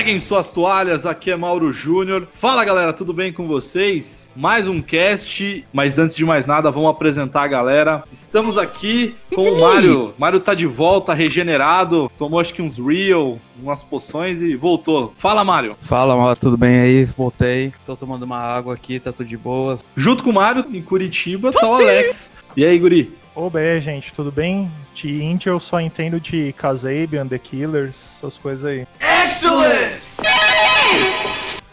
[0.00, 2.26] Peguem suas toalhas, aqui é Mauro Júnior.
[2.32, 4.30] Fala galera, tudo bem com vocês?
[4.34, 8.02] Mais um cast, mas antes de mais nada, vamos apresentar a galera.
[8.10, 10.14] Estamos aqui com o Mário.
[10.16, 15.12] Mário tá de volta, regenerado, tomou acho que uns Real, umas poções e voltou.
[15.18, 15.76] Fala, Mário.
[15.82, 17.04] Fala, Mauro, tudo bem aí?
[17.04, 17.70] Voltei.
[17.84, 19.84] Tô tomando uma água aqui, tá tudo de boas.
[19.94, 22.32] Junto com o Mário, em Curitiba, tá o Alex.
[22.56, 23.14] E aí, Guri?
[23.34, 24.70] Oba, gente, tudo bem?
[24.94, 28.86] De Int eu só entendo de Kazabian, The Killers, essas coisas aí.
[29.20, 30.00] Excellent!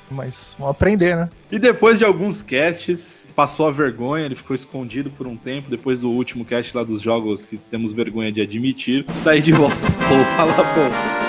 [0.09, 1.29] Mas vamos aprender, né?
[1.51, 6.01] E depois de alguns casts, passou a vergonha, ele ficou escondido por um tempo, depois
[6.01, 9.05] do último cast lá dos jogos que temos vergonha de admitir.
[9.23, 11.27] Daí de volta, pô, fala, pô.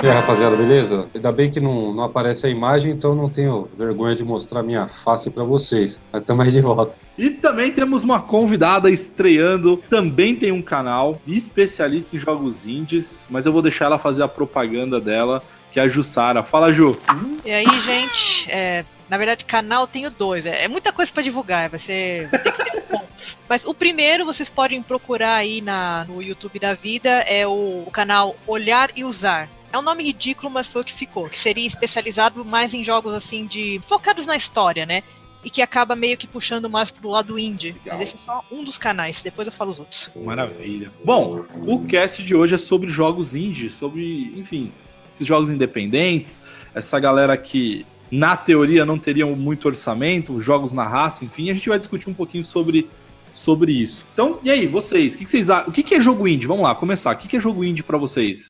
[0.00, 1.08] E aí, rapaziada, beleza?
[1.12, 4.86] Ainda bem que não, não aparece a imagem, então não tenho vergonha de mostrar minha
[4.86, 5.98] face para vocês.
[6.12, 6.94] Mas estamos aí de volta.
[7.18, 13.44] E também temos uma convidada estreando, também tem um canal especialista em jogos indies, mas
[13.44, 16.42] eu vou deixar ela fazer a propaganda dela, que é a Jussara.
[16.42, 16.98] Fala, Ju.
[17.44, 20.46] E aí, gente, é, na verdade, canal tenho dois.
[20.46, 22.28] É, é muita coisa para divulgar, vai ser.
[22.28, 23.38] Vai ter que ser os pontos.
[23.48, 27.90] Mas o primeiro, vocês podem procurar aí na, no YouTube da vida, é o, o
[27.90, 29.48] canal Olhar e Usar.
[29.72, 31.28] É um nome ridículo, mas foi o que ficou.
[31.28, 33.80] Que seria especializado mais em jogos assim de.
[33.86, 35.02] focados na história, né?
[35.44, 37.68] E que acaba meio que puxando mais pro lado indie.
[37.68, 37.82] Legal.
[37.86, 40.10] Mas esse é só um dos canais, depois eu falo os outros.
[40.16, 40.90] Maravilha.
[41.04, 44.72] Bom, o cast de hoje é sobre jogos indie, sobre, enfim,
[45.10, 46.40] esses jogos independentes,
[46.74, 51.68] essa galera que na teoria não teriam muito orçamento, jogos na raça, enfim, a gente
[51.68, 52.88] vai discutir um pouquinho sobre,
[53.32, 54.06] sobre isso.
[54.12, 55.68] Então, e aí, vocês, o que, que vocês acham?
[55.68, 56.46] O que, que é jogo indie?
[56.46, 57.14] Vamos lá, começar.
[57.14, 58.46] O que, que é jogo indie para vocês?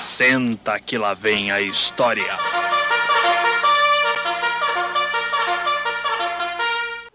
[0.00, 2.36] Senta que lá vem a história.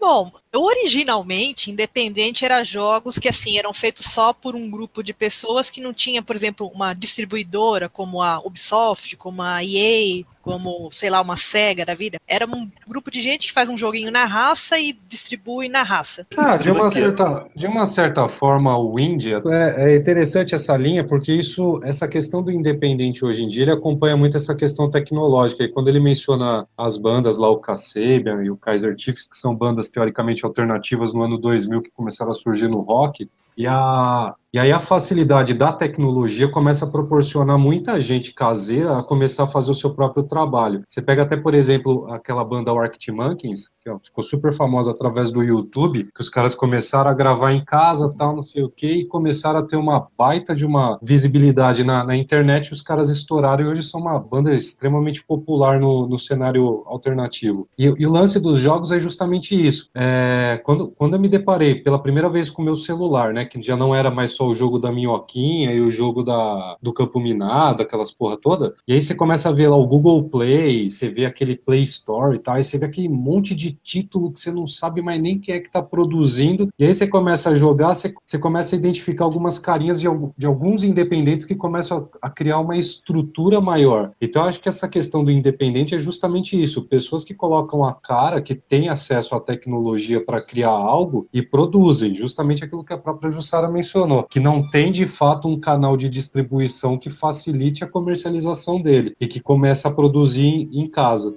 [0.00, 5.70] Bom, originalmente, Independente era jogos que assim eram feitos só por um grupo de pessoas
[5.70, 11.10] que não tinha, por exemplo, uma distribuidora como a Ubisoft, como a EA, como, sei
[11.10, 12.20] lá, uma SEGA da vida.
[12.24, 16.24] Era um grupo de gente que faz um joguinho na raça e distribui na raça.
[16.36, 21.02] Ah, de uma certa, de uma certa forma, o indie é, é interessante essa linha,
[21.02, 25.64] porque isso, essa questão do independente hoje em dia, ele acompanha muito essa questão tecnológica.
[25.64, 29.52] E quando ele menciona as bandas lá, o Kasabian e o Kaiser Chiefs, que são
[29.52, 34.58] bandas teoricamente alternativas no ano 2000 que começaram a surgir no rock, e, a, e
[34.58, 39.70] aí a facilidade da tecnologia começa a proporcionar muita gente caseira a começar a fazer
[39.70, 40.82] o seu próprio trabalho.
[40.86, 45.42] Você pega até, por exemplo, aquela banda Arctic Monkeys, que ficou super famosa através do
[45.42, 49.06] YouTube, que os caras começaram a gravar em casa, tal, não sei o que, e
[49.06, 53.68] começaram a ter uma baita de uma visibilidade na, na internet, os caras estouraram e
[53.68, 57.66] hoje são uma banda extremamente popular no, no cenário alternativo.
[57.78, 59.88] E, e, o lance dos jogos é justamente isso.
[59.94, 63.62] É, quando, quando eu me deparei pela primeira vez com o meu celular, né, que
[63.62, 67.20] já não era mais só o jogo da minhoquinha e o jogo da, do campo
[67.20, 68.74] minado, aquelas porra toda.
[68.86, 72.36] E aí você começa a ver lá o Google Play, você vê aquele Play Store
[72.36, 75.38] e tal, aí você vê aquele monte de título que você não sabe mais nem
[75.38, 76.68] quem é que tá produzindo.
[76.78, 80.46] E aí você começa a jogar, você, você começa a identificar algumas carinhas de, de
[80.46, 84.12] alguns independentes que começam a, a criar uma estrutura maior.
[84.20, 87.94] Então eu acho que essa questão do independente é justamente isso, pessoas que colocam a
[87.94, 92.98] cara, que têm acesso à tecnologia para criar algo e produzem, justamente aquilo que a
[92.98, 97.86] própria Jussara mencionou, que não tem de fato um canal de distribuição que facilite a
[97.86, 101.36] comercialização dele e que começa a produzir em casa.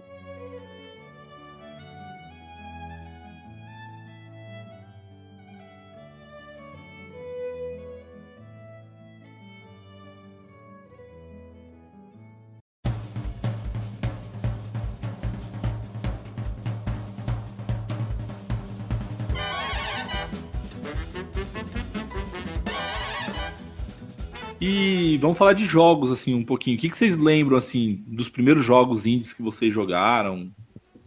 [24.70, 26.78] E vamos falar de jogos, assim, um pouquinho.
[26.78, 30.52] O que, que vocês lembram, assim, dos primeiros jogos indies que vocês jogaram?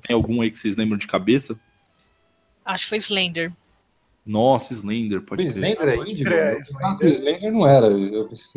[0.05, 1.57] Tem algum aí que vocês lembram de cabeça?
[2.65, 3.53] Acho que foi Slender.
[4.27, 5.61] Nossa, Slender, pode ser.
[5.61, 6.27] Slender é indie?
[6.27, 7.09] É, Slender.
[7.09, 7.89] Slender não era.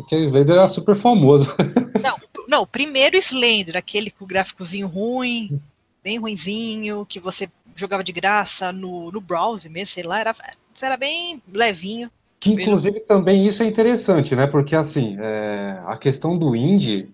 [0.08, 1.54] Que Slender era super famoso.
[2.02, 2.16] Não,
[2.48, 5.60] não, o primeiro Slender, aquele com o gráficozinho ruim,
[6.04, 10.34] bem ruinzinho, que você jogava de graça no, no browser mesmo, sei lá, era,
[10.80, 12.10] era bem levinho.
[12.38, 14.46] Que inclusive também isso é interessante, né?
[14.46, 17.08] Porque assim, é, a questão do indie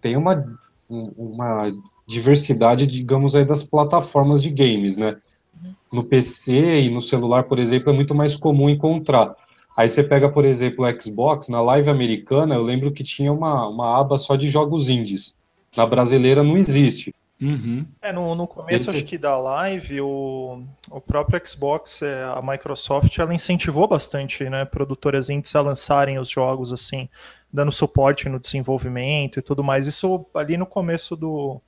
[0.00, 0.44] tem uma,
[0.88, 1.70] uma
[2.06, 5.16] diversidade, digamos aí, das plataformas de games, né?
[5.62, 5.74] Uhum.
[5.92, 9.34] No PC e no celular, por exemplo, é muito mais comum encontrar.
[9.76, 13.68] Aí você pega, por exemplo, o Xbox, na live americana, eu lembro que tinha uma,
[13.68, 15.36] uma aba só de jogos indies.
[15.76, 17.14] Na brasileira não existe.
[17.40, 17.86] Uhum.
[18.02, 22.40] É, no, no começo, Esse- acho que da live, o, o próprio Xbox, é, a
[22.42, 27.08] Microsoft, ela incentivou bastante, né, produtoras indies a lançarem os jogos, assim,
[27.50, 29.86] dando suporte no desenvolvimento e tudo mais.
[29.86, 31.60] Isso ali no começo do...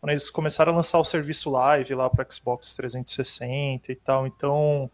[0.00, 4.90] Quando eles começaram a lançar o serviço live lá para Xbox 360 e tal, então...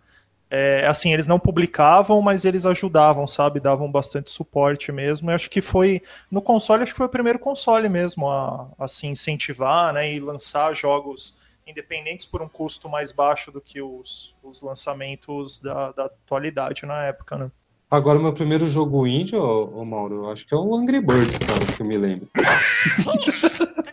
[0.58, 3.60] É, assim, eles não publicavam, mas eles ajudavam, sabe?
[3.60, 5.30] Davam bastante suporte mesmo.
[5.30, 6.00] Eu acho que foi
[6.30, 10.14] no console, acho que foi o primeiro console mesmo a, a se incentivar, né?
[10.14, 15.92] E lançar jogos independentes por um custo mais baixo do que os, os lançamentos da,
[15.92, 17.50] da atualidade na época, né?
[17.90, 21.38] Agora, meu primeiro jogo indie, ô, ô Mauro, eu acho que é o Angry Birds,
[21.38, 22.28] cara, que eu me lembro.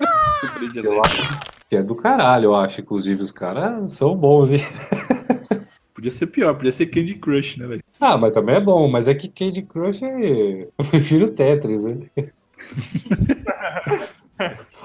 [0.76, 1.40] Eu acho
[1.70, 2.82] que é do caralho, eu acho.
[2.82, 4.60] Inclusive, os caras são bons, hein?
[6.04, 7.82] Podia ser pior, podia ser Candy Crush, né, velho?
[8.02, 8.90] Ah, mas também é bom.
[8.90, 10.68] Mas é que Candy Crush é...
[10.78, 12.00] Eu prefiro Tetris, né?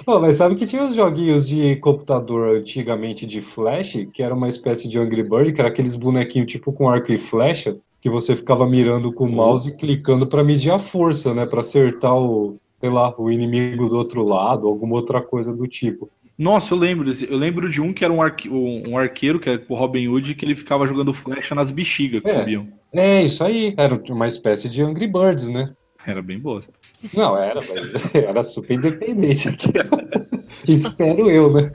[0.07, 4.49] Pô, mas sabe que tinha os joguinhos de computador antigamente de Flash, que era uma
[4.49, 8.37] espécie de Angry Bird, que era aqueles bonequinhos tipo com arco e flecha, que você
[8.37, 11.45] ficava mirando com o mouse e clicando pra medir a força, né?
[11.45, 16.09] Pra acertar o, sei lá, o inimigo do outro lado, alguma outra coisa do tipo.
[16.39, 17.29] Nossa, eu lembro desse.
[17.31, 18.49] Eu lembro de um que era um, arque...
[18.49, 22.31] um arqueiro, que era o Robin Hood, que ele ficava jogando flecha nas bexigas que
[22.31, 22.39] É.
[22.39, 22.69] subiam.
[22.95, 23.75] É, isso aí.
[23.77, 25.73] Era uma espécie de Angry Birds, né?
[26.07, 26.73] Era bem bosta.
[27.13, 29.49] Não, era, mas era super independente.
[30.67, 31.71] Espero eu, né?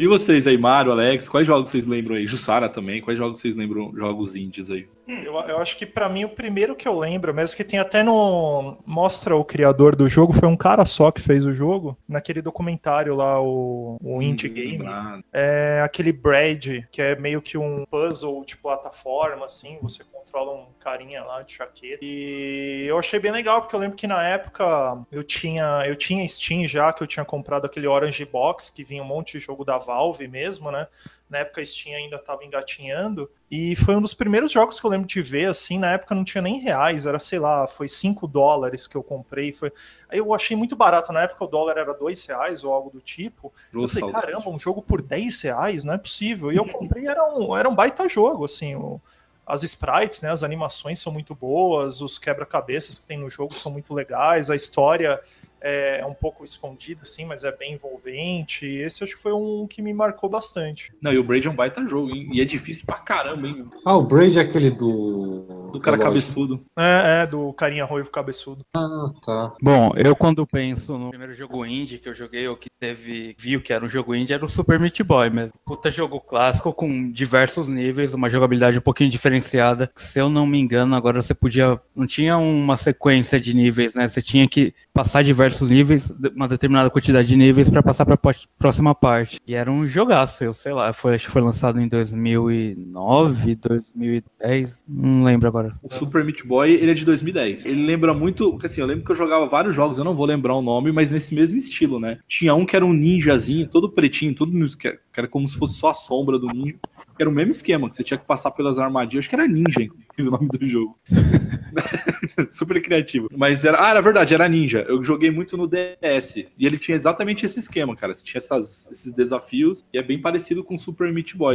[0.00, 2.26] E vocês aí, Mário, Alex, quais jogos vocês lembram aí?
[2.26, 4.88] Jussara também, quais jogos vocês lembram, jogos indies aí?
[5.24, 8.02] Eu, eu acho que pra mim o primeiro que eu lembro, mesmo que tem até
[8.02, 8.76] no.
[8.86, 13.14] Mostra o criador do jogo, foi um cara só que fez o jogo, naquele documentário
[13.14, 14.78] lá, o, o Indie Hum, Game.
[14.78, 15.24] lembrado.
[15.32, 20.66] É aquele Brad, que é meio que um puzzle de plataforma, assim, você controla um
[20.78, 21.98] carinha lá de chaqueta.
[22.02, 26.26] E eu achei bem legal, porque eu lembro que na época eu tinha, eu tinha
[26.28, 29.64] Steam já, que eu tinha comprado aquele Orange Box, que vinha um monte de jogo
[29.64, 30.86] da Valve mesmo, né?
[31.30, 33.30] Na época a Steam ainda estava engatinhando.
[33.48, 36.24] E foi um dos primeiros jogos que eu lembro de ver, assim, na época não
[36.24, 39.52] tinha nem reais, era, sei lá, foi 5 dólares que eu comprei.
[39.52, 39.72] Foi...
[40.10, 43.52] Eu achei muito barato, na época o dólar era 2 reais ou algo do tipo.
[43.72, 44.26] Eu falei, saudade.
[44.26, 46.50] caramba, um jogo por 10 reais, não é possível.
[46.52, 49.00] E eu comprei, era um, era um baita jogo, assim, o-
[49.46, 53.72] as sprites, né, as animações são muito boas, os quebra-cabeças que tem no jogo são
[53.72, 55.20] muito legais, a história
[55.60, 58.66] é um pouco escondida, assim, mas é bem envolvente.
[58.66, 60.92] Esse acho que foi um que me marcou bastante.
[61.00, 62.28] Não, e o Braid é um baita jogo, hein?
[62.32, 63.68] E é difícil pra caramba, hein?
[63.84, 65.46] Ah, o Braid é aquele do.
[65.70, 66.60] Do cara cabeçudo.
[66.78, 68.64] É, é, do carinha ruivo cabeçudo.
[68.76, 69.52] Ah, tá.
[69.62, 73.60] Bom, eu quando penso no primeiro jogo indie que eu joguei, ou que teve, viu
[73.62, 75.58] que era um jogo indie, era o Super Meat Boy mesmo.
[75.64, 79.90] Puta jogo clássico com diversos níveis, uma jogabilidade um pouquinho diferenciada.
[79.96, 81.80] Se eu não me engano, agora você podia.
[81.94, 84.08] Não tinha uma sequência de níveis, né?
[84.08, 88.30] Você tinha que passar diversos níveis, uma determinada quantidade de níveis pra passar pra po-
[88.58, 89.38] próxima parte.
[89.46, 94.84] E era um jogaço, eu sei lá, foi, acho que foi lançado em 2009, 2010,
[94.88, 95.59] não lembro agora.
[95.82, 97.66] O Super Meat Boy, ele é de 2010.
[97.66, 100.26] Ele lembra muito, porque assim, eu lembro que eu jogava vários jogos, eu não vou
[100.26, 102.18] lembrar o nome, mas nesse mesmo estilo, né?
[102.28, 105.90] Tinha um que era um ninjazinho, todo pretinho, todo que era como se fosse só
[105.90, 106.76] a sombra do ninja.
[107.18, 109.22] Era o mesmo esquema, que você tinha que passar pelas armadilhas.
[109.24, 110.96] Acho que era ninja, inclusive, o nome do jogo.
[112.48, 113.28] Super criativo.
[113.36, 113.78] Mas era.
[113.84, 114.86] Ah, era verdade, era ninja.
[114.88, 116.36] Eu joguei muito no DS.
[116.58, 118.14] E ele tinha exatamente esse esquema, cara.
[118.14, 119.84] Você tinha essas- esses desafios.
[119.92, 121.54] E é bem parecido com o Super Meat Boy.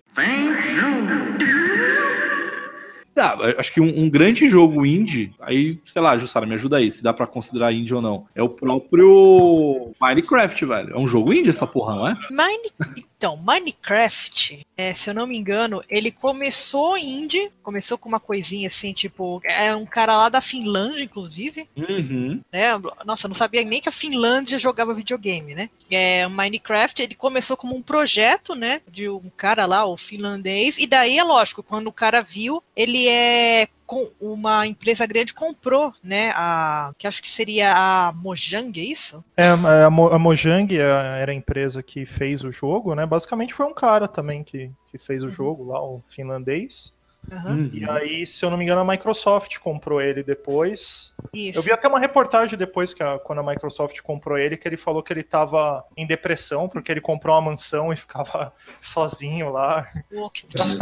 [3.17, 6.91] Ah, acho que um, um grande jogo indie, aí, sei lá, Jussara, me ajuda aí,
[6.91, 8.25] se dá pra considerar indie ou não.
[8.35, 10.93] É o próprio Minecraft, velho.
[10.93, 12.17] É um jogo indie essa porra, não é?
[12.29, 13.05] Mine...
[13.17, 18.67] Então, Minecraft, é, se eu não me engano, ele começou indie, começou com uma coisinha
[18.67, 22.41] assim, tipo, é um cara lá da Finlândia, inclusive, Uhum.
[22.51, 22.69] né?
[23.05, 25.69] Nossa, não sabia nem que a Finlândia jogava videogame, né?
[25.89, 30.87] É, Minecraft, ele começou como um projeto, né, de um cara lá, o finlandês, e
[30.87, 36.31] daí é lógico, quando o cara viu, ele é com uma empresa grande comprou, né,
[36.35, 39.23] a que acho que seria a Mojang, é isso?
[39.37, 40.81] É, a, Mo- a Mojang é-
[41.21, 43.05] era a empresa que fez o jogo, né?
[43.05, 46.94] Basicamente foi um cara também que, que fez o jogo lá, o finlandês.
[47.31, 47.69] Uhum.
[47.73, 51.15] E aí, se eu não me engano, a Microsoft comprou ele depois.
[51.33, 51.59] Isso.
[51.59, 54.77] Eu vi até uma reportagem depois que a, quando a Microsoft comprou ele, que ele
[54.77, 59.87] falou que ele estava em depressão porque ele comprou uma mansão e ficava sozinho lá.
[60.13, 60.77] Pô, que triste.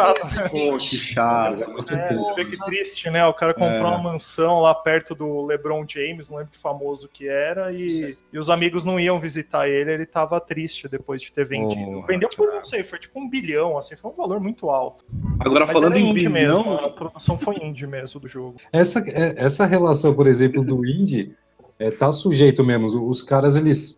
[0.50, 1.62] Pô, que chato.
[1.92, 3.26] É, você vê que triste, né?
[3.26, 3.96] O cara comprou é.
[3.96, 8.38] uma mansão lá perto do LeBron James, não lembro que famoso que era, e, e
[8.38, 12.00] os amigos não iam visitar ele, ele estava triste depois de ter vendido.
[12.00, 15.06] Oh, Vendeu por, não sei, foi tipo um bilhão, assim, foi um valor muito alto.
[15.40, 16.33] Agora Mas falando em bilhão...
[16.34, 18.56] mesmo, a produção foi indie mesmo do jogo.
[18.72, 21.36] Essa, é, essa relação, por exemplo, do indie,
[21.80, 23.08] é, tá sujeito mesmo.
[23.08, 23.98] Os caras, eles,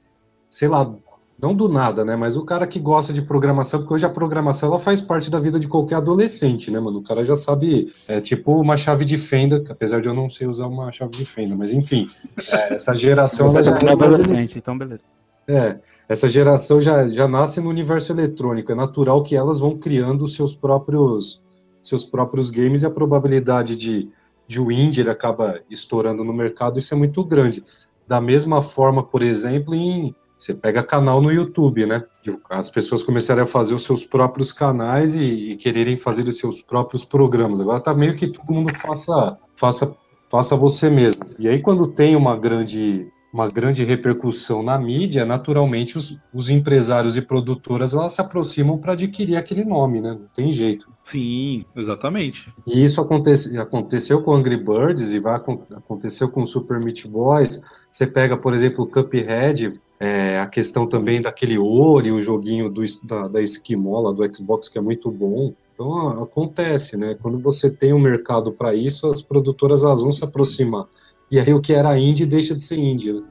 [0.49, 0.93] sei lá,
[1.41, 2.15] não do nada, né?
[2.15, 5.39] Mas o cara que gosta de programação, porque hoje a programação ela faz parte da
[5.39, 6.99] vida de qualquer adolescente, né, mano?
[6.99, 10.47] O cara já sabe, é tipo uma chave de fenda, apesar de eu não sei
[10.47, 12.07] usar uma chave de fenda, mas enfim,
[12.51, 15.01] é, essa geração ela já é adolescente, então beleza.
[15.47, 15.77] É,
[16.07, 20.55] essa geração já, já nasce no universo eletrônico, é natural que elas vão criando seus
[20.55, 21.43] próprios
[21.87, 24.09] seus próprios games e a probabilidade de,
[24.47, 27.63] de o indie acaba estourando no mercado, isso é muito grande.
[28.07, 32.03] Da mesma forma, por exemplo, em você pega canal no YouTube, né?
[32.49, 36.61] As pessoas começaram a fazer os seus próprios canais e, e quererem fazer os seus
[36.61, 37.61] próprios programas.
[37.61, 39.95] Agora tá meio que todo mundo faça, faça,
[40.29, 41.23] faça você mesmo.
[41.39, 47.17] E aí quando tem uma grande uma grande repercussão na mídia, naturalmente os, os empresários
[47.17, 50.11] e produtoras elas se aproximam para adquirir aquele nome, né?
[50.11, 50.89] Não tem jeito.
[51.03, 52.49] Sim, exatamente.
[52.65, 57.61] E isso acontece, aconteceu com Angry Birds e vai, aconteceu com Super Meat Boys.
[57.91, 62.83] Você pega, por exemplo, o Cuphead, é, a questão também daquele Ori, o joguinho do,
[63.03, 65.53] da, da Esquimola do Xbox, que é muito bom.
[65.73, 67.17] Então acontece, né?
[67.21, 70.87] Quando você tem um mercado para isso, as produtoras elas vão se aproximar.
[71.29, 73.13] E aí o que era indie deixa de ser indie.
[73.13, 73.22] Né?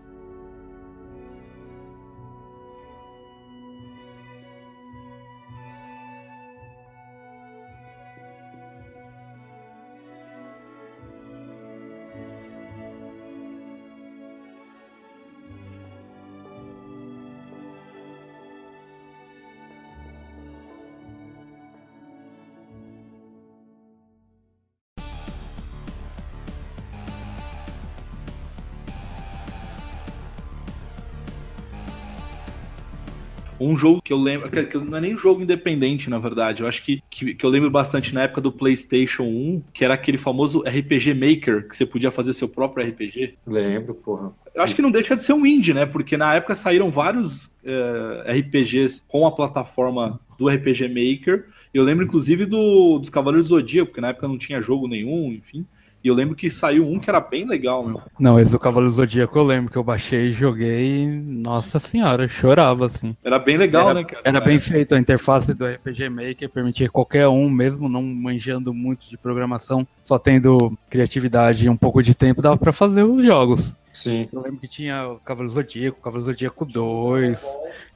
[33.64, 36.62] Um jogo que eu lembro, que, que, não é nem um jogo independente, na verdade.
[36.62, 39.94] Eu acho que, que, que, eu lembro bastante na época do PlayStation 1, que era
[39.94, 43.34] aquele famoso RPG Maker, que você podia fazer seu próprio RPG.
[43.46, 44.32] Lembro, porra.
[44.54, 45.86] Eu acho que não deixa de ser um indie, né?
[45.86, 51.46] Porque na época saíram vários uh, eh, RPGs com a plataforma do RPG Maker.
[51.72, 55.32] Eu lembro, inclusive, do, dos Cavaleiros do Zodíaco, porque na época não tinha jogo nenhum,
[55.32, 55.66] enfim.
[56.04, 58.02] E eu lembro que saiu um que era bem legal, meu.
[58.20, 61.08] Não, esse do Cavalo Zodíaco eu lembro que eu baixei e joguei.
[61.08, 63.16] Nossa senhora, chorava assim.
[63.24, 64.20] Era bem legal, era, né, cara?
[64.22, 64.94] Era bem feito.
[64.94, 70.18] A interface do RPG Maker permitia qualquer um, mesmo não manjando muito de programação, só
[70.18, 73.74] tendo criatividade e um pouco de tempo, dava para fazer os jogos.
[73.90, 74.28] Sim.
[74.30, 77.46] Eu lembro que tinha o Cavalo Zodíaco, o Cavalo Zodíaco 2,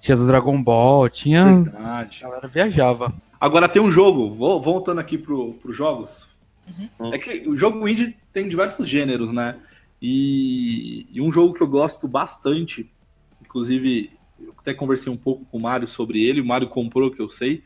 [0.01, 1.45] tinha do Dragon Ball, tinha.
[1.45, 2.21] Verdade.
[2.25, 3.13] A galera viajava.
[3.41, 6.28] Agora tem um jogo, voltando aqui pro, pros jogos,
[6.99, 7.13] Uhum.
[7.13, 9.57] É que o jogo indie tem diversos gêneros, né?
[10.01, 12.91] E, e, um jogo que eu gosto bastante,
[13.43, 17.21] inclusive eu até conversei um pouco com o Mário sobre ele, o Mário comprou, que
[17.21, 17.65] eu sei,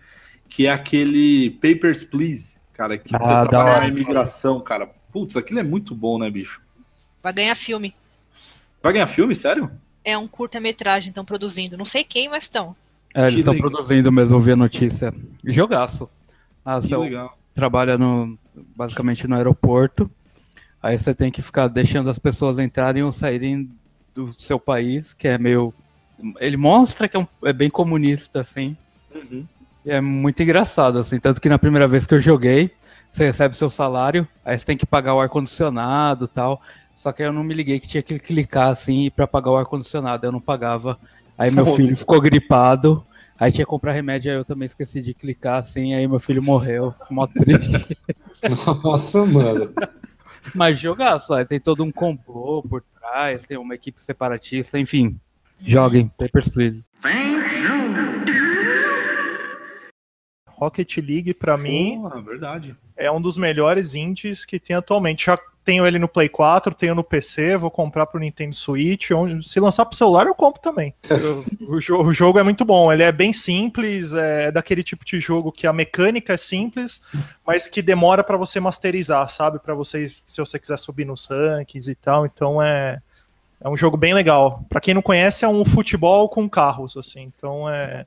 [0.49, 4.87] que é aquele Papers, Please, cara, que ah, você trabalha na imigração, cara.
[5.13, 6.63] Putz, aquilo é muito bom, né, bicho?
[7.23, 7.95] Vai ganhar filme.
[8.83, 9.71] Vai ganhar filme, sério?
[10.05, 11.77] É um curta-metragem, estão produzindo.
[11.77, 12.75] Não sei quem, mas estão.
[13.15, 15.15] É, eles estão produzindo mesmo, vi a notícia.
[15.45, 16.09] Jogaço.
[16.65, 17.39] Ah, que legal.
[17.55, 20.11] Trabalha no, basicamente no aeroporto.
[20.83, 23.71] Aí você tem que ficar deixando as pessoas entrarem ou saírem
[24.15, 25.73] do seu país, que é meio.
[26.41, 28.77] Ele mostra que é, um, é bem comunista, assim.
[29.15, 29.47] Uhum.
[29.87, 31.19] É muito engraçado, assim.
[31.19, 32.71] Tanto que na primeira vez que eu joguei,
[33.11, 36.61] você recebe seu salário, aí você tem que pagar o ar-condicionado tal.
[36.95, 40.27] Só que eu não me liguei que tinha que clicar assim para pagar o ar-condicionado.
[40.27, 40.99] Eu não pagava.
[41.37, 43.05] Aí meu filho ficou gripado.
[43.39, 46.41] Aí tinha que comprar remédio, aí eu também esqueci de clicar assim, aí meu filho
[46.41, 47.99] morreu, mó triste.
[48.83, 49.73] Nossa, mano.
[50.55, 55.19] Mas jogar só, tem todo um complô por trás, tem uma equipe separatista, enfim.
[55.61, 56.85] Joguem, Papers, Please.
[60.49, 62.77] Rocket League, para mim, verdade.
[62.97, 65.27] é um dos melhores indies que tem atualmente.
[65.27, 69.11] Já tenho ele no Play 4, tenho no PC, vou comprar pro Nintendo Switch.
[69.13, 70.95] Onde, se lançar pro celular, eu compro também.
[71.61, 75.21] o, o, o, jogo é muito bom, ele é bem simples, é daquele tipo de
[75.21, 77.01] jogo que a mecânica é simples,
[77.47, 79.59] mas que demora para você masterizar, sabe?
[79.59, 82.27] Para você, se você quiser subir nos rankings e tal.
[82.27, 83.01] Então é,
[83.61, 84.65] é um jogo bem legal.
[84.69, 87.33] Para quem não conhece, é um futebol com carros, assim.
[87.37, 88.05] Então é,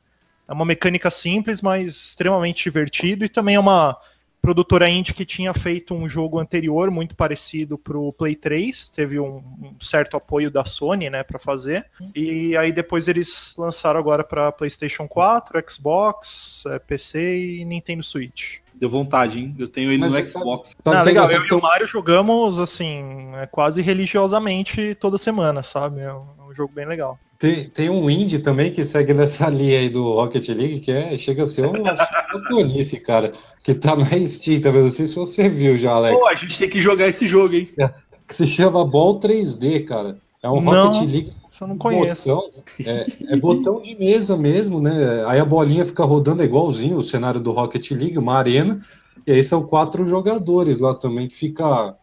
[0.47, 3.97] é uma mecânica simples, mas extremamente divertido e também é uma
[4.45, 9.37] produtora indie que tinha feito um jogo anterior muito parecido pro Play 3, teve um,
[9.37, 11.87] um certo apoio da Sony, né, para fazer.
[12.13, 18.59] E aí depois eles lançaram agora para PlayStation 4, Xbox, é, PC e Nintendo Switch.
[18.75, 19.55] Deu vontade, hein?
[19.57, 20.75] Eu tenho ele Mas no Xbox.
[20.85, 26.01] Ah, legal, eu e o Mario jogamos, assim, é, quase religiosamente toda semana, sabe?
[26.05, 27.19] Um jogo bem legal.
[27.38, 31.17] Tem, tem um indie também que segue nessa linha aí do Rocket League, que é,
[31.17, 31.95] chega a ser uma
[32.47, 33.33] tolice, cara,
[33.63, 34.83] que tá na Steam, tá vendo?
[34.83, 36.17] Não sei se você viu já, Alex.
[36.17, 37.69] Pô, a gente tem que jogar esse jogo, hein?
[38.27, 40.17] que se chama Ball 3D, cara.
[40.41, 41.31] É um não, Rocket League.
[41.51, 42.29] Isso eu não conheço.
[42.29, 42.50] Botão,
[42.85, 45.25] é, é, botão de mesa mesmo, né?
[45.25, 48.79] Aí a bolinha fica rodando igualzinho o cenário do Rocket League, uma arena.
[49.25, 51.95] E aí são quatro jogadores lá também que fica.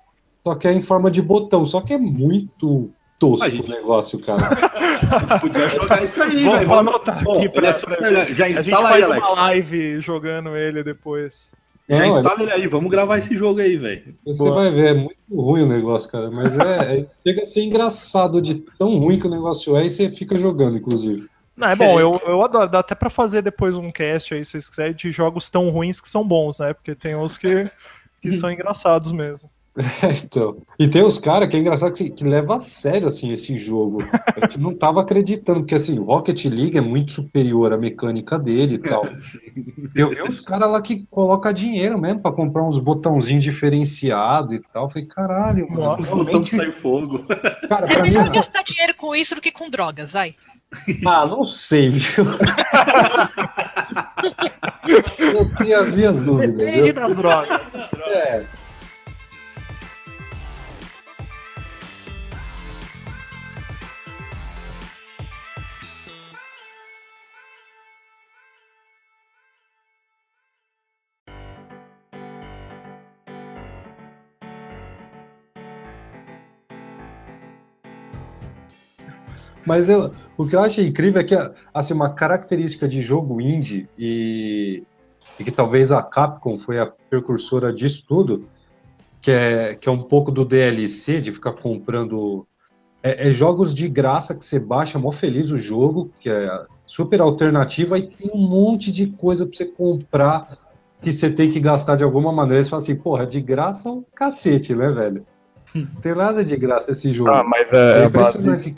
[0.44, 2.90] Só que é em forma de botão, só que é muito
[3.22, 3.70] tosco gente...
[3.70, 4.50] o negócio, cara.
[5.38, 8.24] Podia jogar isso aí, Vamos, vamos anotar Bom, aqui pra, é pra...
[8.24, 11.52] Já instala a gente faz aí, uma live jogando ele depois.
[11.88, 14.14] Já não, instala ele aí, vamos gravar esse jogo aí, velho.
[14.24, 14.54] Você Boa.
[14.54, 16.30] vai ver, é muito ruim o negócio, cara.
[16.30, 19.90] Mas é, é, chega a ser engraçado de tão ruim que o negócio é e
[19.90, 21.28] você fica jogando, inclusive.
[21.56, 22.68] Não, é bom, eu, eu adoro.
[22.68, 26.00] Dá até pra fazer depois um cast aí, se vocês quiserem, de jogos tão ruins
[26.00, 26.72] que são bons, né?
[26.72, 27.70] Porque tem uns que,
[28.20, 29.50] que são engraçados mesmo.
[30.22, 30.58] então.
[30.78, 34.04] E tem os caras que é engraçado que, que leva a sério assim esse jogo.
[34.36, 38.74] A gente não tava acreditando, porque assim, Rocket League é muito superior à mecânica dele
[38.74, 39.02] e tal.
[39.96, 44.60] Eu vi os caras lá que coloca dinheiro mesmo para comprar uns botãozinhos diferenciados e
[44.72, 44.84] tal.
[44.84, 45.82] Eu falei, caralho, mano.
[45.82, 46.54] Nossa, realmente...
[46.54, 47.24] sai fogo.
[47.68, 48.32] Cara, é melhor mim...
[48.32, 50.34] gastar dinheiro com isso do que com drogas, vai.
[51.04, 52.24] Ah, não sei, viu?
[55.18, 56.56] eu tenho as minhas dúvidas.
[56.56, 57.60] Depende das drogas.
[58.06, 58.44] É.
[79.66, 81.34] Mas eu, o que eu acho incrível é que
[81.72, 84.82] assim, uma característica de jogo indie e,
[85.38, 88.48] e, que talvez a Capcom foi a precursora disso tudo,
[89.20, 92.46] que é, que é um pouco do DLC, de ficar comprando
[93.02, 97.20] é, é jogos de graça que você baixa, mó feliz o jogo, que é super
[97.20, 100.56] alternativa, e tem um monte de coisa para você comprar
[101.00, 102.62] que você tem que gastar de alguma maneira.
[102.62, 105.26] Você fala assim, porra, de graça é um cacete, né, velho?
[105.74, 107.30] Não tem nada de graça esse jogo.
[107.30, 108.74] Ah, mas é, é base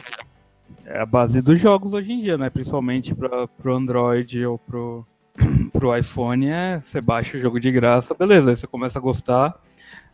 [0.86, 2.50] é a base dos jogos hoje em dia, né?
[2.50, 5.06] Principalmente para pro Android ou pro,
[5.72, 9.54] pro iPhone, é você baixa o jogo de graça, beleza, aí você começa a gostar.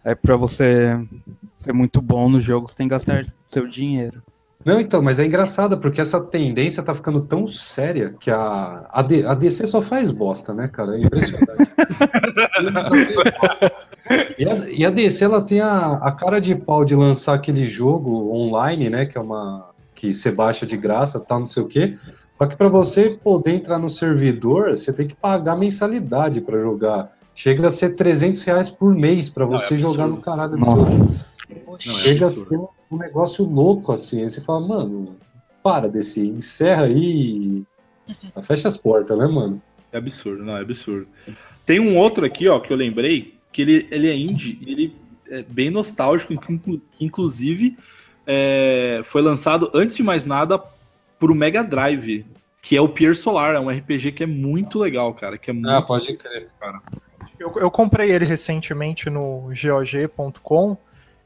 [0.04, 0.98] Aí para você
[1.56, 4.22] ser muito bom no jogo, você tem que gastar seu dinheiro.
[4.64, 9.00] Não, então, mas é engraçado, porque essa tendência tá ficando tão séria que a, a,
[9.00, 10.96] D, a DC só faz bosta, né, cara?
[10.96, 11.70] É impressionante.
[14.38, 17.64] e, a, e a DC, ela tem a, a cara de pau de lançar aquele
[17.64, 19.69] jogo online, né, que é uma,
[20.00, 21.98] que você baixa de graça, tal, não sei o quê.
[22.30, 27.14] Só que para você poder entrar no servidor, você tem que pagar mensalidade para jogar.
[27.34, 30.86] Chega a ser 300 reais por mês para você é jogar no caralho do jogo.
[31.78, 32.58] Chega é a ser
[32.90, 34.22] um negócio louco, assim.
[34.22, 35.04] Aí você fala, mano,
[35.62, 37.62] para desse, encerra aí
[38.42, 39.60] fecha as portas, né, mano?
[39.92, 41.06] É absurdo, não, é absurdo.
[41.66, 44.96] Tem um outro aqui, ó, que eu lembrei, que ele, ele é indie, ele
[45.28, 47.76] é bem nostálgico, que inclusive
[48.26, 50.62] é, foi lançado, antes de mais nada,
[51.18, 52.24] pro Mega Drive,
[52.62, 55.38] que é o Pier Solar, é um RPG que é muito legal, cara.
[55.38, 56.78] Que é muito ah, pode crer, cara.
[57.38, 60.76] Eu, eu comprei ele recentemente no GOG.com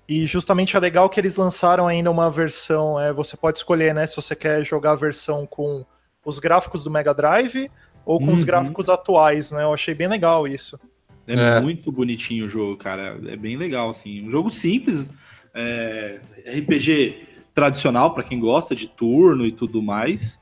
[0.08, 3.00] e justamente é legal que eles lançaram ainda uma versão.
[3.00, 5.84] É, você pode escolher, né, se você quer jogar a versão com
[6.24, 7.70] os gráficos do Mega Drive
[8.04, 8.34] ou com uhum.
[8.34, 9.62] os gráficos atuais, né?
[9.62, 10.78] Eu achei bem legal isso.
[11.26, 13.18] É, é, muito bonitinho o jogo, cara.
[13.26, 14.26] É bem legal, assim.
[14.26, 15.10] Um jogo simples,
[15.54, 20.40] é, RPG tradicional para quem gosta de turno e tudo mais,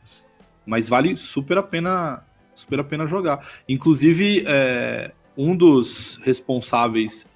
[0.64, 3.46] mas vale super a pena, super a pena jogar.
[3.68, 7.26] Inclusive, é, um dos responsáveis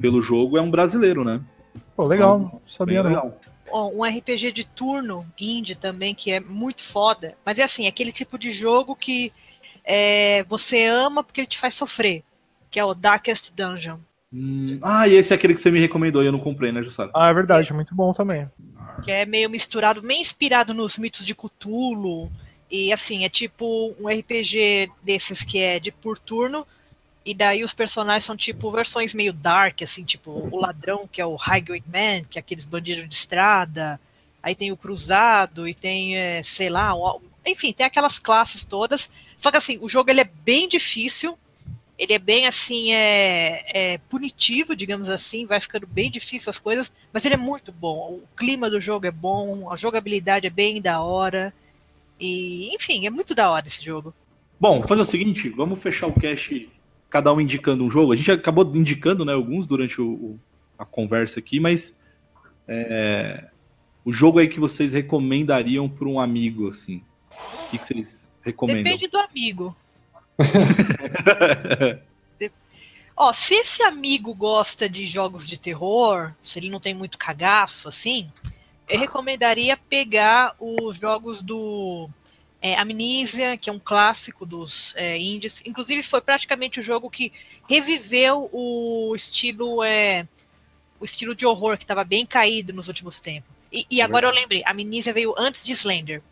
[0.00, 1.40] pelo jogo é um brasileiro, né?
[1.96, 3.34] Pô, legal, então, sabia não.
[3.72, 7.36] Um RPG de turno, indie também, que é muito foda.
[7.44, 9.32] Mas é assim, aquele tipo de jogo que
[9.84, 12.22] é, você ama porque ele te faz sofrer,
[12.70, 13.98] que é o Darkest Dungeon.
[14.36, 16.82] Hum, ah, e esse é aquele que você me recomendou e eu não comprei, né,
[16.82, 17.08] Jussara?
[17.14, 18.50] Ah, é verdade, é muito bom também.
[19.04, 22.32] Que é meio misturado, meio inspirado nos mitos de Cthulhu.
[22.68, 26.66] E assim, é tipo um RPG desses que é de por turno.
[27.24, 31.26] E daí os personagens são tipo versões meio dark, assim, tipo o ladrão, que é
[31.26, 34.00] o Highway Man, que é aqueles bandidos de estrada.
[34.42, 37.22] Aí tem o cruzado e tem, é, sei lá, o...
[37.46, 39.08] enfim, tem aquelas classes todas.
[39.38, 41.38] Só que assim, o jogo ele é bem difícil
[41.98, 46.92] Ele é bem assim, é, é, punitivo, digamos assim, vai ficando bem difícil as coisas,
[47.12, 48.20] mas ele é muito bom.
[48.22, 51.54] O clima do jogo é bom, a jogabilidade é bem da hora.
[52.18, 54.12] E, enfim, é muito da hora esse jogo.
[54.58, 56.68] Bom, vou fazer o seguinte, vamos fechar o cast,
[57.08, 58.12] cada um indicando um jogo.
[58.12, 60.40] A gente acabou indicando né, alguns durante o, o,
[60.76, 61.96] a conversa aqui, mas
[62.66, 63.48] é,
[64.04, 67.02] o jogo aí que vocês recomendariam para um amigo, assim.
[67.30, 68.82] O que, que vocês recomendam?
[68.82, 69.76] Depende do amigo.
[73.16, 77.88] Ó, se esse amigo gosta de jogos de terror, se ele não tem muito cagaço
[77.88, 78.28] assim,
[78.88, 82.10] eu recomendaria pegar os jogos do
[82.60, 85.62] é, Amnesia, que é um clássico dos é, indies.
[85.64, 87.32] Inclusive, foi praticamente o jogo que
[87.68, 90.26] reviveu o estilo é,
[90.98, 93.50] o estilo de horror que estava bem caído nos últimos tempos.
[93.70, 96.22] E, e agora eu lembrei, a Amnesia veio antes de Slender.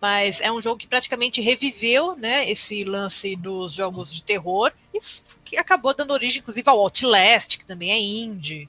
[0.00, 5.00] Mas é um jogo que praticamente reviveu né, esse lance dos jogos de terror e
[5.44, 8.68] que acabou dando origem, inclusive, ao Outlast, que também é indie,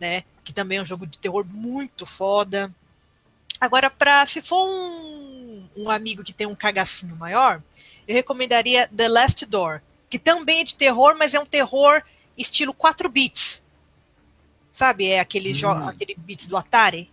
[0.00, 0.24] né?
[0.42, 2.74] Que também é um jogo de terror muito foda.
[3.60, 7.62] Agora, para se for um, um amigo que tem um cagacinho maior,
[8.06, 12.02] eu recomendaria The Last Door, que também é de terror, mas é um terror
[12.36, 13.62] estilo 4 bits.
[14.72, 15.06] Sabe?
[15.06, 15.88] É aquele, hum.
[15.88, 17.10] aquele bits do Atari.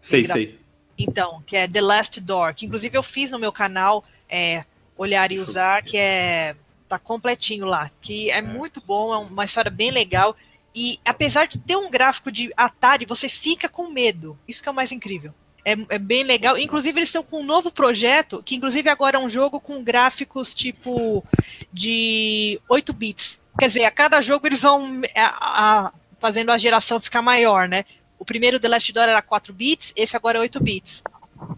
[0.00, 0.59] Sei, sei.
[1.02, 4.64] Então, que é The Last Door, que inclusive eu fiz no meu canal é,
[4.96, 6.54] Olhar e Usar, que é
[6.86, 10.36] tá completinho lá, que é, é muito bom, é uma história bem legal.
[10.74, 14.38] E apesar de ter um gráfico de Atari, você fica com medo.
[14.46, 15.32] Isso que é o mais incrível.
[15.64, 16.58] É, é, bem legal.
[16.58, 20.54] Inclusive, eles estão com um novo projeto, que inclusive agora é um jogo com gráficos
[20.54, 21.24] tipo
[21.72, 23.40] de 8 bits.
[23.58, 27.84] Quer dizer, a cada jogo eles vão a, a, fazendo a geração ficar maior, né?
[28.20, 31.02] O primeiro The Last Door era 4 bits, esse agora é 8 bits.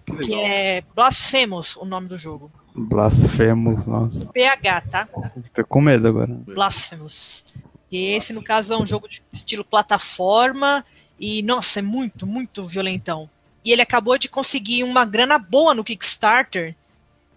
[0.06, 2.52] Que, que é Blasphemous, o nome do jogo.
[2.72, 4.26] Blasphemous, nossa.
[4.26, 5.08] PH, tá?
[5.52, 6.32] Tô com medo agora.
[6.32, 7.44] Blasphemous.
[7.90, 10.86] E esse, no caso, é um jogo de estilo plataforma.
[11.18, 13.28] E, nossa, é muito, muito violentão.
[13.64, 16.76] E ele acabou de conseguir uma grana boa no Kickstarter.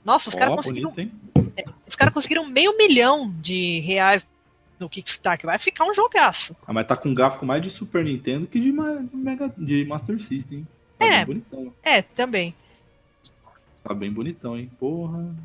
[0.03, 0.91] Nossa, os oh, caras conseguiram.
[0.91, 4.25] Bonito, é, os caras conseguiram meio milhão de reais
[4.79, 5.45] no Kickstarter.
[5.45, 6.55] Vai ficar um jogaço.
[6.65, 10.67] Ah, mas tá com gráfico mais de Super Nintendo que de, Mega, de Master System.
[10.97, 11.25] Tá é,
[11.83, 12.53] é, também.
[13.83, 14.69] Tá bem bonitão, hein?
[14.79, 15.35] Porra.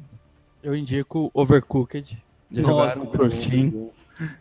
[0.62, 2.22] Eu indico Overcooked.
[2.50, 3.90] De Nossa, jogar pro Steam.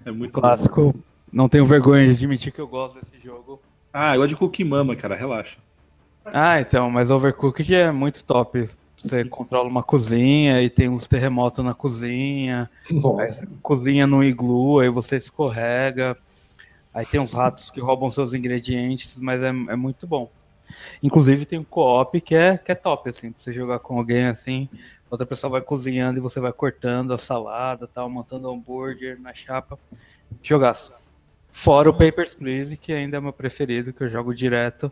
[0.06, 0.94] É muito clássico.
[0.94, 1.00] Bom.
[1.32, 3.62] Não tenho vergonha de admitir que eu gosto desse jogo.
[3.94, 5.58] Ah, eu gosto de Cookie Mama, cara, relaxa.
[6.26, 8.68] Ah, então, mas Overcooked é muito top.
[9.00, 12.70] Você controla uma cozinha e tem uns terremotos na cozinha.
[13.62, 16.18] cozinha no iglu, aí você escorrega.
[16.94, 20.30] Aí tem uns ratos que roubam seus ingredientes, mas é, é muito bom.
[21.02, 24.26] Inclusive tem um co-op que é, que é top, assim, pra você jogar com alguém
[24.26, 24.68] assim,
[25.10, 29.80] outra pessoa vai cozinhando e você vai cortando a salada, tal, montando hambúrguer na chapa.
[30.44, 30.94] Jogaço.
[31.52, 34.92] Fora o Papers, Please, que ainda é meu preferido, que eu jogo direto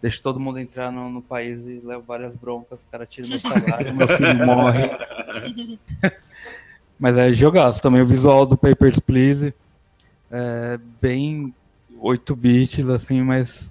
[0.00, 3.38] deixo todo mundo entrar no, no país e levo várias broncas, o cara tira meu
[3.40, 4.90] salário, meu filho morre.
[6.98, 9.54] Mas é jogaço também, o visual do Papers, Please
[10.30, 11.54] é bem
[11.98, 13.70] 8 bits, assim, mas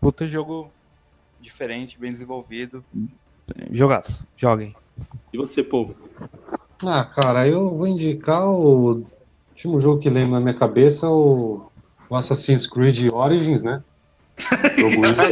[0.00, 0.70] puta jogo
[1.40, 2.84] diferente, bem desenvolvido.
[3.70, 4.74] Jogaço, joguem.
[5.32, 5.94] E você, povo?
[6.84, 9.04] Ah, cara, eu vou indicar o
[9.50, 11.70] último jogo que lembro na minha cabeça, o,
[12.08, 13.82] o Assassin's Creed Origins, né?
[14.76, 15.22] Jogo indie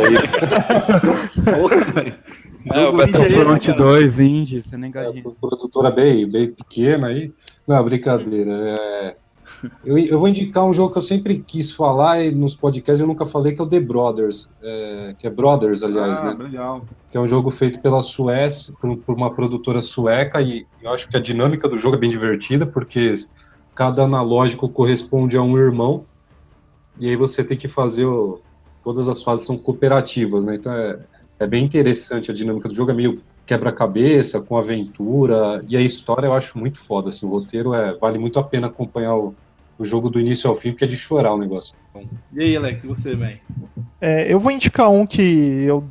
[1.89, 2.15] aí.
[2.73, 7.33] É, o Battlefront 2, indie, você nem é, Produtora bem, bem pequena aí.
[7.67, 8.53] Não, brincadeira.
[8.53, 9.17] É...
[9.85, 13.07] Eu, eu, vou indicar um jogo que eu sempre quis falar e nos podcasts eu
[13.07, 14.49] nunca falei, que é o The Brothers.
[14.63, 16.45] É, que é Brothers, aliás, ah, né?
[16.45, 16.85] Legal.
[17.11, 21.09] Que é um jogo feito pela Suécia, por, por, uma produtora sueca, e eu acho
[21.09, 23.15] que a dinâmica do jogo é bem divertida, porque
[23.75, 26.05] cada analógico corresponde a um irmão,
[26.99, 28.41] e aí você tem que fazer o,
[28.91, 30.57] todas as fases são cooperativas, né?
[30.57, 30.99] Então é,
[31.39, 36.27] é bem interessante a dinâmica do jogo, é meio quebra-cabeça, com aventura, e a história
[36.27, 39.33] eu acho muito foda, assim, o roteiro é, vale muito a pena acompanhar o,
[39.79, 41.73] o jogo do início ao fim, porque é de chorar o negócio.
[42.33, 43.41] E aí, Alec, você, vem?
[44.01, 45.23] É, eu vou indicar um que
[45.63, 45.85] eu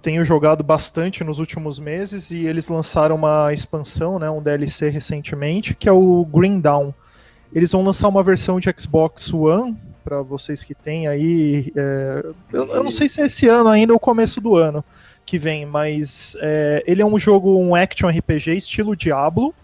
[0.00, 5.74] tenho jogado bastante nos últimos meses, e eles lançaram uma expansão, né, um DLC recentemente,
[5.74, 6.94] que é o Green Dawn.
[7.52, 11.72] Eles vão lançar uma versão de Xbox One para vocês que têm aí.
[11.76, 14.84] É, eu, eu, não sei se é esse ano ainda ou começo do ano
[15.24, 19.54] que vem, mas é, ele é um jogo, um action RPG estilo Diablo,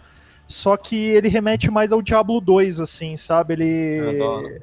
[0.48, 3.52] só que ele remete mais ao Diablo 2, assim, sabe?
[3.52, 4.00] Ele.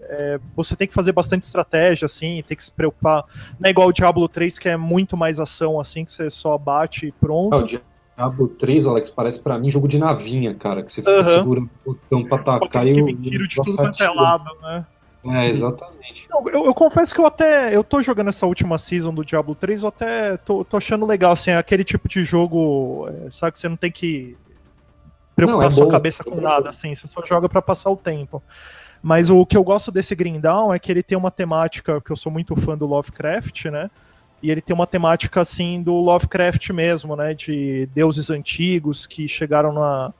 [0.10, 3.24] É, você tem que fazer bastante estratégia, assim, tem que se preocupar.
[3.60, 6.58] Não é igual o Diablo 3, que é muito mais ação, assim, que você só
[6.58, 7.80] bate e pronto.
[8.18, 11.24] Diablo 3, Alex, parece pra mim jogo de navinha, cara, que você fica uhum.
[11.24, 13.06] segurando o botão pra atacar e o.
[13.22, 14.86] Tiro de tudo quanto é lado, né?
[15.26, 16.28] É, exatamente.
[16.30, 17.76] Não, eu, eu, confesso que eu até.
[17.76, 21.32] Eu tô jogando essa última season do Diablo 3, eu até tô, tô achando legal,
[21.32, 24.38] assim, aquele tipo de jogo, é, sabe, que você não tem que
[25.36, 27.90] preocupar não, é sua bom, cabeça com é nada, assim, você só joga para passar
[27.90, 28.42] o tempo.
[29.02, 32.12] Mas o que eu gosto desse Green Down é que ele tem uma temática, que
[32.12, 33.90] eu sou muito fã do Lovecraft, né?
[34.42, 37.34] E ele tem uma temática assim do Lovecraft mesmo, né?
[37.34, 40.14] De deuses antigos que chegaram na,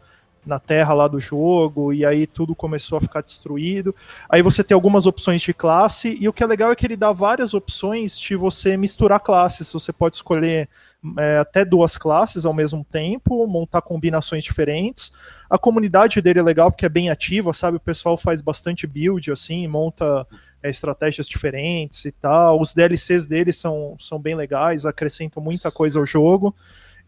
[0.46, 3.96] na terra lá do jogo, e aí tudo começou a ficar destruído.
[4.30, 6.96] Aí você tem algumas opções de classe, e o que é legal é que ele
[6.96, 9.72] dá várias opções de você misturar classes.
[9.74, 10.70] Você pode escolher
[11.18, 15.12] é, até duas classes ao mesmo tempo, montar combinações diferentes.
[15.50, 17.78] A comunidade dele é legal porque é bem ativa, sabe?
[17.78, 20.26] O pessoal faz bastante build, assim, monta
[20.62, 22.60] é, estratégias diferentes e tal.
[22.60, 26.56] Os DLCs dele são, são bem legais, acrescentam muita coisa ao jogo.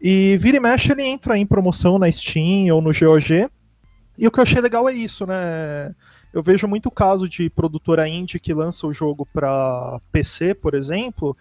[0.00, 3.48] E vira e mexe ele entra em promoção na Steam ou no GOG.
[4.16, 5.94] E o que eu achei legal é isso, né?
[6.32, 11.36] Eu vejo muito caso de produtora indie que lança o jogo para PC, por exemplo,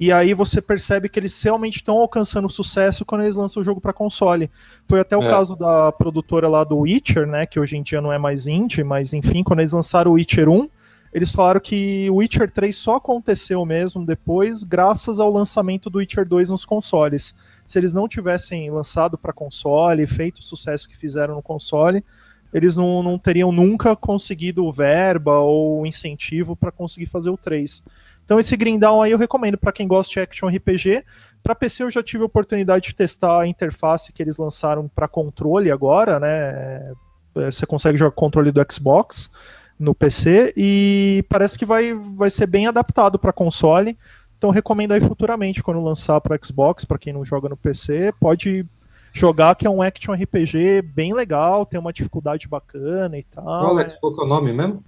[0.00, 3.82] e aí você percebe que eles realmente estão alcançando sucesso quando eles lançam o jogo
[3.82, 4.50] para console.
[4.88, 5.28] Foi até o é.
[5.28, 8.82] caso da produtora lá do Witcher, né, que hoje em dia não é mais indie,
[8.82, 10.70] mas enfim, quando eles lançaram o Witcher 1,
[11.12, 16.26] eles falaram que o Witcher 3 só aconteceu mesmo depois, graças ao lançamento do Witcher
[16.26, 17.34] 2 nos consoles.
[17.70, 22.04] Se eles não tivessem lançado para console, feito o sucesso que fizeram no console,
[22.52, 27.84] eles não, não teriam nunca conseguido verba ou incentivo para conseguir fazer o 3.
[28.24, 31.04] Então esse Down aí eu recomendo para quem gosta de action RPG.
[31.44, 35.06] Para PC eu já tive a oportunidade de testar a interface que eles lançaram para
[35.06, 36.92] controle agora, né?
[37.36, 39.30] É, você consegue jogar controle do Xbox
[39.78, 43.96] no PC e parece que vai, vai ser bem adaptado para console.
[44.40, 48.64] Então recomendo aí futuramente quando lançar para Xbox, para quem não joga no PC, pode
[49.12, 53.46] jogar que é um action RPG bem legal, tem uma dificuldade bacana e tal.
[53.46, 54.82] Alex, qual é o nome mesmo?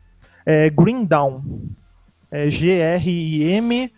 [0.47, 1.43] É Green Down.
[2.31, 3.93] É G-R-I-M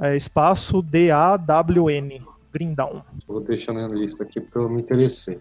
[0.00, 2.22] é, espaço D-A-W-N.
[2.52, 3.02] Green Down.
[3.26, 5.36] Vou deixar na lista aqui porque eu me interessei.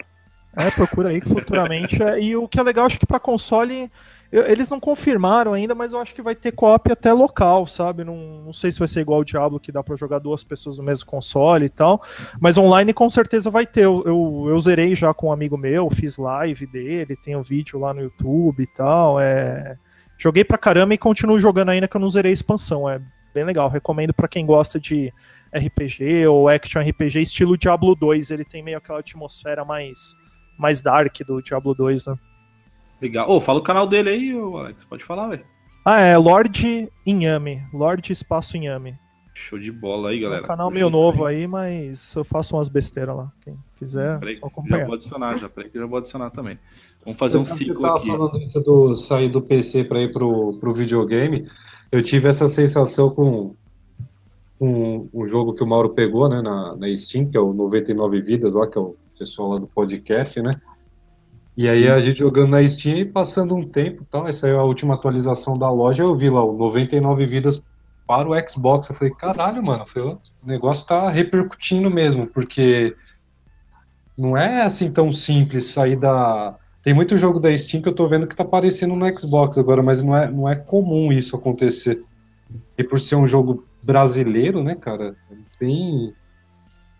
[0.57, 2.01] É, procura aí que futuramente.
[2.01, 3.91] É, e o que é legal, acho que para console
[4.31, 8.05] eu, eles não confirmaram ainda, mas eu acho que vai ter co-op até local, sabe?
[8.05, 8.15] Não,
[8.45, 10.83] não sei se vai ser igual o Diablo, que dá para jogar duas pessoas no
[10.83, 12.01] mesmo console e tal.
[12.39, 13.83] Mas online com certeza vai ter.
[13.83, 17.77] Eu, eu, eu zerei já com um amigo meu, fiz live dele, tem um vídeo
[17.77, 19.19] lá no YouTube e tal.
[19.19, 19.77] É...
[20.17, 22.89] Joguei pra caramba e continuo jogando ainda que eu não zerei a expansão.
[22.89, 23.01] É
[23.33, 23.67] bem legal.
[23.67, 25.11] Recomendo para quem gosta de
[25.53, 28.31] RPG ou action RPG estilo Diablo 2.
[28.31, 30.15] Ele tem meio aquela atmosfera mais,
[30.57, 32.15] mais dark do Diablo 2, né?
[33.01, 33.29] Legal.
[33.29, 34.85] Ô, oh, fala o canal dele aí, Alex.
[34.85, 35.45] Pode falar, velho.
[35.83, 37.63] Ah, é Lorde Inhame.
[37.73, 38.95] Lorde Espaço Inhame.
[39.33, 40.41] Show de bola aí, galera.
[40.41, 43.31] É um canal meio novo aí, mas eu faço umas besteiras lá.
[43.43, 44.79] Quem quiser, peraí, só acompanhar.
[44.79, 45.49] Já vou adicionar, já.
[45.49, 46.59] Peraí que eu já vou adicionar também.
[47.03, 48.07] Vamos fazer Você um ciclo aqui.
[48.07, 51.47] falando isso do sair do PC para ir pro, pro videogame.
[51.91, 53.55] Eu tive essa sensação com
[54.59, 58.21] um, um jogo que o Mauro pegou, né, na, na Steam, que é o 99
[58.21, 60.51] Vidas, lá, que é o pessoal lá do podcast, né?
[61.55, 61.89] E aí Sim.
[61.89, 65.53] a gente jogando na Steam e passando um tempo, tal, essa é a última atualização
[65.53, 67.61] da loja, eu vi lá o 99 vidas
[68.07, 68.89] para o Xbox.
[68.89, 72.95] Eu falei, caralho, mano, o negócio tá repercutindo mesmo, porque
[74.17, 76.55] não é assim tão simples sair da.
[76.83, 79.83] Tem muito jogo da Steam que eu tô vendo que tá aparecendo no Xbox agora,
[79.83, 82.03] mas não é, não é comum isso acontecer.
[82.77, 85.15] E por ser um jogo brasileiro, né, cara,
[85.59, 86.13] bem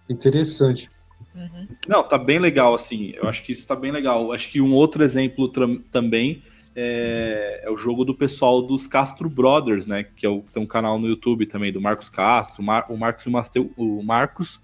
[0.10, 0.90] interessante.
[1.34, 1.68] Uhum.
[1.88, 3.14] Não, tá bem legal, assim.
[3.16, 4.32] Eu acho que isso tá bem legal.
[4.32, 5.48] Acho que um outro exemplo
[5.92, 6.42] também
[6.76, 10.04] é, é, o jogo do pessoal dos Castro Brothers, né?
[10.04, 13.26] Que é o, tem um canal no YouTube também, do Marcos Castro, Mar, o Marcos
[13.26, 14.62] e o, Masteu, o Marcos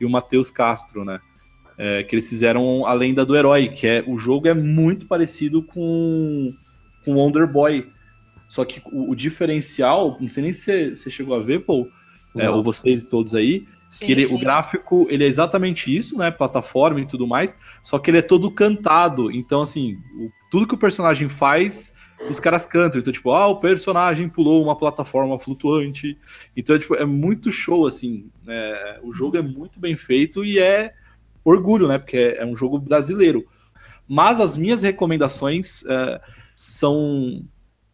[0.00, 1.20] e o Matheus Castro, né?
[1.76, 5.62] É, que eles fizeram a lenda do herói, que é o jogo é muito parecido
[5.62, 6.52] com,
[7.04, 7.88] com Wonder Boy.
[8.48, 11.90] Só que o, o diferencial, não sei nem se você chegou a ver, Paul,
[12.36, 16.30] é, ou vocês todos aí, Sim, que ele, o gráfico ele é exatamente isso, né?
[16.30, 19.32] Plataforma e tudo mais, só que ele é todo cantado.
[19.32, 21.92] Então, assim, o, tudo que o personagem faz,
[22.30, 23.00] os caras cantam.
[23.00, 26.16] Então, tipo, ah, o personagem pulou uma plataforma flutuante.
[26.56, 28.30] Então, tipo, é muito show, assim.
[28.44, 29.00] Né?
[29.02, 30.94] O jogo é muito bem feito e é
[31.44, 31.98] orgulho, né?
[31.98, 33.44] Porque é, é um jogo brasileiro.
[34.06, 36.20] Mas as minhas recomendações é,
[36.54, 37.44] são,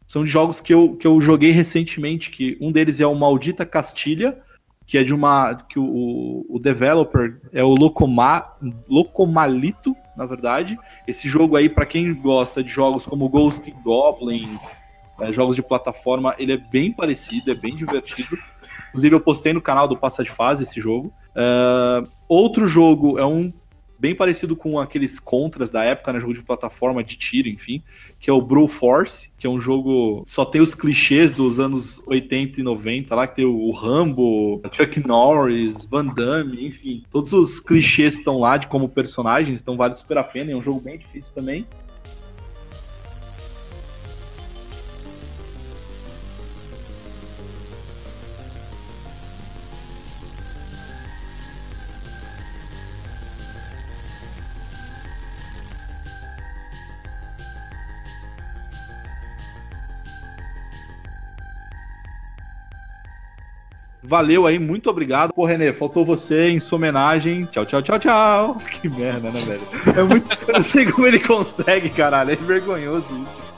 [0.06, 3.64] são de jogos que eu, que eu joguei recentemente, que um deles é o Maldita
[3.64, 4.42] Castilha,
[4.86, 5.54] que é de uma.
[5.68, 8.52] que o, o developer é o Locoma,
[8.88, 10.78] Locomalito, na verdade.
[11.06, 14.74] Esse jogo aí, para quem gosta de jogos como Ghost Goblins,
[15.20, 18.36] é, jogos de plataforma, ele é bem parecido, é bem divertido.
[18.88, 21.12] Inclusive, eu postei no canal do Passa de Fase esse jogo.
[21.32, 23.52] Uh, outro jogo é um
[23.98, 26.20] bem parecido com aqueles contras da época, né?
[26.20, 27.82] Jogo de plataforma, de tiro, enfim,
[28.18, 32.02] que é o Brawl Force, que é um jogo só tem os clichês dos anos
[32.06, 37.60] 80 e 90 lá, que tem o Rambo, Chuck Norris, Van Damme, enfim, todos os
[37.60, 40.98] clichês estão lá de como personagens, então vale super a pena, é um jogo bem
[40.98, 41.66] difícil também.
[64.06, 65.32] Valeu aí, muito obrigado.
[65.34, 67.44] Pô, Renê, faltou você em sua homenagem.
[67.46, 68.62] Tchau, tchau, tchau, tchau.
[68.70, 69.60] Que merda, né, velho?
[69.98, 70.38] É muito...
[70.46, 72.30] Eu não sei como ele consegue, caralho.
[72.30, 73.55] É vergonhoso isso.